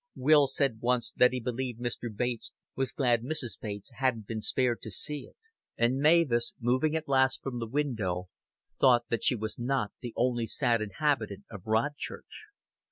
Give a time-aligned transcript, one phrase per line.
[0.15, 2.09] Will said once that he believed Mr.
[2.11, 3.59] Bates was glad Mrs.
[3.59, 5.35] Bates hadn't been spared to see it.
[5.77, 8.27] And Mavis, moving at last from the window,
[8.79, 12.47] thought that she was not the only sad inhabitant of Rodchurch.